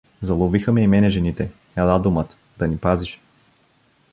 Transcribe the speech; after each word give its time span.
Заловиха 0.21 0.71
ме 0.71 0.83
и 0.83 0.87
мене 0.87 1.09
жените, 1.09 1.51
ела, 1.77 1.99
думат, 1.99 2.35
да 2.57 2.67
ни 2.67 2.77
пазиш. 2.77 3.19